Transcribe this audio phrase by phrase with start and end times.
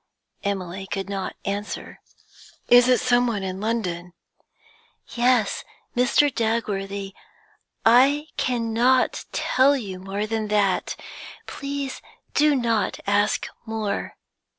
[0.43, 2.01] Emily could not answer.
[2.69, 4.13] 'It is some one in London?'
[5.09, 5.63] 'Yes,
[5.95, 6.33] Mr.
[6.33, 7.13] Dagworthy,
[7.85, 10.95] I cannot tell you more than that.
[11.45, 12.01] Please
[12.33, 14.15] do not ask more.'